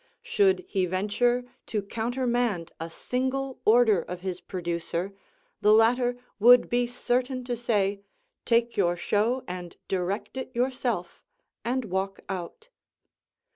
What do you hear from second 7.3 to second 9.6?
to say "Take your show